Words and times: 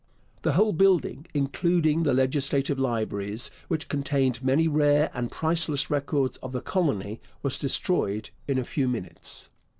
The 0.41 0.53
whole 0.53 0.73
building, 0.73 1.27
including 1.31 2.01
the 2.01 2.13
legislative 2.15 2.79
libraries, 2.79 3.51
which 3.67 3.87
contained 3.87 4.43
many 4.43 4.67
rare 4.67 5.11
and 5.13 5.29
priceless 5.29 5.91
records 5.91 6.37
of 6.37 6.53
the 6.53 6.61
colony, 6.61 7.21
was 7.43 7.59
destroyed 7.59 8.31
in 8.47 8.57
a 8.57 8.65
few 8.65 8.87
minutes. 8.87 9.51